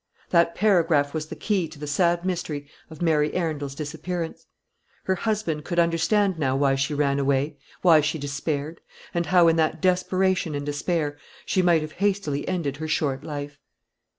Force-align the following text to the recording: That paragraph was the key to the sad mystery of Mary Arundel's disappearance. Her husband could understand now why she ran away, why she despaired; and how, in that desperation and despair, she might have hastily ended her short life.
That 0.31 0.55
paragraph 0.55 1.13
was 1.13 1.27
the 1.27 1.35
key 1.35 1.67
to 1.67 1.77
the 1.77 1.85
sad 1.85 2.25
mystery 2.25 2.67
of 2.89 3.03
Mary 3.03 3.35
Arundel's 3.35 3.75
disappearance. 3.75 4.47
Her 5.03 5.13
husband 5.13 5.63
could 5.63 5.77
understand 5.77 6.39
now 6.39 6.55
why 6.55 6.73
she 6.73 6.95
ran 6.95 7.19
away, 7.19 7.59
why 7.83 8.01
she 8.01 8.17
despaired; 8.17 8.81
and 9.13 9.27
how, 9.27 9.47
in 9.47 9.57
that 9.57 9.79
desperation 9.79 10.55
and 10.55 10.65
despair, 10.65 11.19
she 11.45 11.61
might 11.61 11.83
have 11.83 11.91
hastily 12.01 12.47
ended 12.47 12.77
her 12.77 12.87
short 12.87 13.23
life. 13.23 13.59